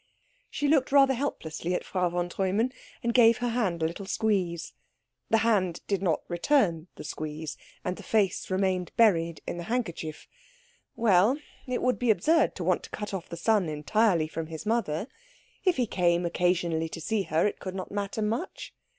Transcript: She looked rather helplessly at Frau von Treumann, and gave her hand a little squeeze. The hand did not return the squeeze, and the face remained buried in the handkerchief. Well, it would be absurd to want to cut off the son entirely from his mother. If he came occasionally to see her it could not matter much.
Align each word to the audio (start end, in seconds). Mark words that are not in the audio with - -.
She 0.49 0.67
looked 0.67 0.91
rather 0.91 1.13
helplessly 1.13 1.75
at 1.75 1.83
Frau 1.83 2.09
von 2.09 2.27
Treumann, 2.27 2.73
and 3.03 3.13
gave 3.13 3.37
her 3.37 3.49
hand 3.49 3.83
a 3.83 3.85
little 3.85 4.07
squeeze. 4.07 4.73
The 5.29 5.37
hand 5.45 5.81
did 5.85 6.01
not 6.01 6.23
return 6.27 6.87
the 6.95 7.03
squeeze, 7.03 7.55
and 7.85 7.97
the 7.97 8.01
face 8.01 8.49
remained 8.49 8.91
buried 8.97 9.43
in 9.45 9.57
the 9.57 9.65
handkerchief. 9.65 10.27
Well, 10.95 11.37
it 11.67 11.83
would 11.83 11.99
be 11.99 12.09
absurd 12.09 12.55
to 12.55 12.63
want 12.63 12.81
to 12.85 12.89
cut 12.89 13.13
off 13.13 13.29
the 13.29 13.37
son 13.37 13.69
entirely 13.69 14.27
from 14.27 14.47
his 14.47 14.65
mother. 14.65 15.05
If 15.65 15.77
he 15.77 15.85
came 15.85 16.25
occasionally 16.25 16.89
to 16.89 16.99
see 16.99 17.21
her 17.21 17.45
it 17.45 17.59
could 17.59 17.75
not 17.75 17.91
matter 17.91 18.23
much. 18.23 18.73